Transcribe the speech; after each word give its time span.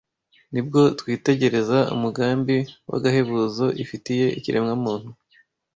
ni 0.51 0.61
bwo 0.65 0.81
twitegereza 0.99 1.77
umugambi 1.95 2.57
w’agahebuzo 2.89 3.65
ifitiye 3.83 4.25
ikiremwamuntu 4.37 5.09